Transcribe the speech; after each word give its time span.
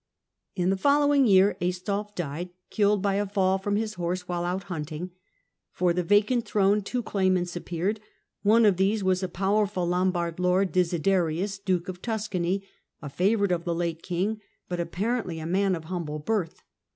In 0.55 0.71
the 0.71 0.77
following 0.77 1.27
year 1.27 1.55
Aistulf 1.61 2.15
died, 2.15 2.49
killed 2.71 3.03
by 3.03 3.17
a 3.17 3.27
fall 3.27 3.59
from 3.59 3.75
his 3.75 3.93
horse 3.93 4.27
while 4.27 4.43
out 4.45 4.63
hunting. 4.63 5.11
For 5.73 5.93
the 5.93 6.01
vacant 6.01 6.43
throne 6.47 6.81
two 6.81 7.03
claimants 7.03 7.55
appeared. 7.55 7.99
One 8.41 8.65
of 8.65 8.77
these 8.77 9.03
was 9.03 9.21
a 9.21 9.27
powerful 9.27 9.85
Lombard 9.87 10.39
lord, 10.39 10.71
Desiderius, 10.71 11.59
Duke 11.59 11.87
of 11.87 12.01
Tuscany, 12.01 12.65
favourite 13.11 13.51
of 13.51 13.63
the 13.63 13.75
late 13.75 14.01
king, 14.01 14.41
but 14.67 14.79
apparently 14.79 15.37
a 15.37 15.45
man 15.45 15.75
of 15.75 15.83
humble 15.83 16.17
birth. 16.17 16.63